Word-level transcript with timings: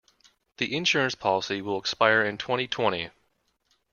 The 0.57 0.75
insurance 0.75 1.13
policy 1.13 1.61
will 1.61 1.77
expire 1.77 2.25
in 2.25 2.39
twenty-twenty. 2.39 3.11